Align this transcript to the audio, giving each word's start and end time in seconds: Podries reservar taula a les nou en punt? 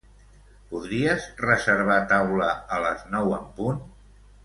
Podries 0.71 1.27
reservar 1.45 1.99
taula 2.15 2.49
a 2.79 2.83
les 2.89 3.05
nou 3.17 3.35
en 3.41 3.45
punt? 3.63 3.83